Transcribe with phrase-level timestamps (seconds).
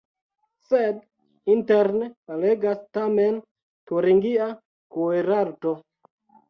[0.69, 1.03] Sed
[1.55, 2.09] interne
[2.47, 3.39] regas tamen
[3.93, 4.53] turingia
[4.97, 5.81] kuirarto.